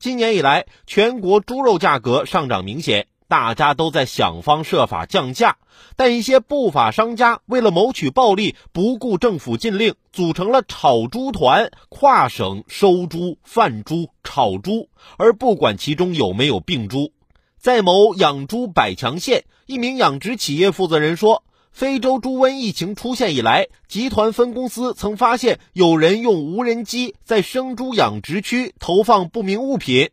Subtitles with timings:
[0.00, 5.58] 今年以来，全国猪肉价格上涨明显，大家都在想方设法降价，
[5.94, 17.12] 但一些不法商家为了谋取暴利，不顾政府禁令，组成了炒猪团，跨省收猪、贩猪、炒猪，而不管其中有没有病猪。
[17.58, 21.42] 在某养猪百强县，一名养殖企业负责人说。
[21.72, 30.10] 非洲猪瘟疫情出现以来，集团分公司曾发现有人用无人机在生猪养殖区投放不明物品，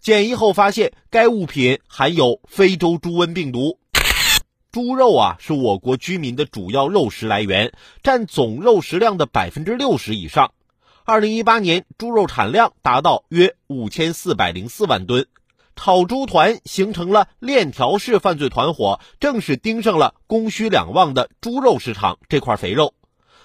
[0.00, 3.78] 检疫后发现该物品含有非洲猪瘟病毒。
[4.70, 7.72] 猪肉啊，是我国居民的主要肉食来源，
[8.02, 10.52] 占总肉食量的百分之六十以上。
[11.04, 15.26] 二零一八年，猪肉产量达到约五千四百零四万吨。
[15.80, 22.94] 炒猪团形成了链条式犯罪团伙，正是盯上了供需两旺的猪肉市场这块肥肉。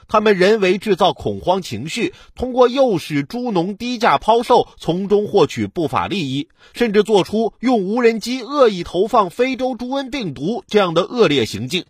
[0.07, 11.85] 他们人为制造恐慌情绪，通过诱使猪农低价抛售，从中获取不法利益，甚至做出用无人机恶意投放非洲猪瘟病毒这样的恶劣行径。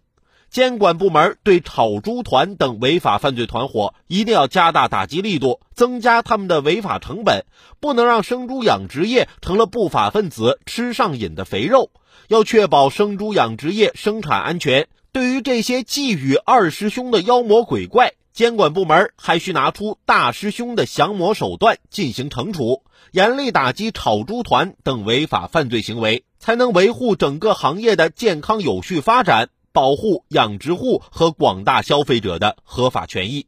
[0.54, 7.46] 监管部门对炒猪团等违法犯罪团伙一定要加大打击力度，增加他们的违法成本，
[7.80, 11.90] 不能让生猪养殖业成了不法分子吃上瘾的肥肉。
[12.28, 14.88] 要确保生猪养殖业生产安全。
[15.12, 29.50] 对于这些觊觎二师兄的妖魔鬼怪，监管部门还需拿出大师兄的降魔手段进行惩处，严厉打击炒猪团等违法犯罪行为，才能维护整个行业的健康有序发展。
[29.74, 33.48] 保护养殖户和广大消费者的合法权益。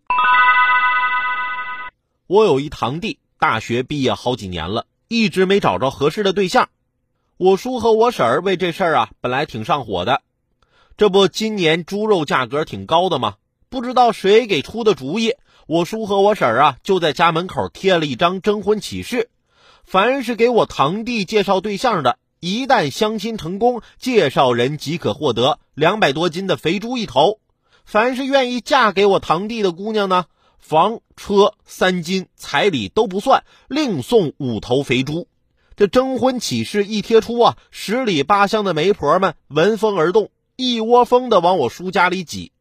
[2.26, 6.70] 我有一堂弟，大学毕业好几年了，一直没找着合适的对象。
[7.38, 10.23] 我叔和我婶儿为这事儿啊，本来挺上火的。
[10.98, 13.36] 这不，今年猪肉价格挺高的吗？
[13.70, 15.36] 不知道谁给出的主意。
[15.67, 19.30] 我叔和我婶儿啊，就在家门口贴了一张征婚启事，
[19.84, 22.17] 凡是给我堂弟介绍对象的。
[22.46, 27.40] 一旦相亲成功，介绍人即可获得两百多斤的肥猪一头。
[27.86, 30.26] 凡是愿意嫁给我堂弟的姑娘呢，
[30.60, 35.28] 房车三金彩礼都不算，另送五头肥猪。
[35.76, 42.52] 这征婚启事一贴出啊，十里八乡的媒婆们闻风而动，一窝蜂的往我叔家里挤。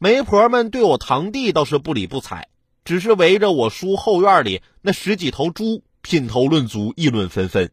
[0.00, 2.48] 媒婆们对我堂弟倒是不理不睬，
[2.84, 7.70] 只是围着我叔后院里那十几头猪品头论足，议论纷纷。